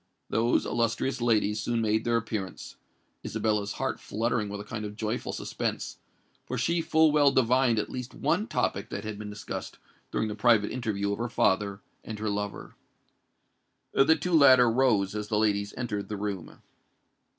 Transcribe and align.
Those 0.31 0.65
illustrious 0.65 1.21
ladies 1.21 1.61
soon 1.61 1.79
made 1.79 2.05
their 2.05 2.17
appearance—Isabella's 2.17 3.73
heart 3.73 3.99
fluttering 3.99 4.49
with 4.49 4.59
a 4.59 4.63
kind 4.63 4.83
of 4.83 4.95
joyful 4.95 5.31
suspense, 5.31 5.99
for 6.47 6.57
she 6.57 6.81
full 6.81 7.11
well 7.11 7.31
divined 7.31 7.77
at 7.77 7.91
least 7.91 8.15
one 8.15 8.47
topic 8.47 8.89
that 8.89 9.03
had 9.03 9.19
been 9.19 9.29
discussed 9.29 9.77
during 10.09 10.27
the 10.27 10.33
private 10.33 10.71
interview 10.71 11.11
of 11.11 11.19
her 11.19 11.29
father 11.29 11.81
and 12.03 12.17
her 12.17 12.31
lover. 12.31 12.73
The 13.93 14.15
two 14.15 14.33
latter 14.33 14.71
rose 14.71 15.13
as 15.13 15.27
the 15.27 15.37
ladies 15.37 15.71
entered 15.77 16.09
the 16.09 16.17
room. 16.17 16.61